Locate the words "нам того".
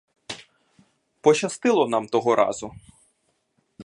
1.87-2.35